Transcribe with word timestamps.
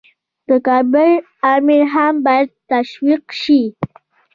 د 0.47 0.49
کابل 0.67 1.11
امیر 1.55 1.83
هم 1.93 2.13
باید 2.25 2.49
تشویق 2.71 3.23
شي. 3.41 3.61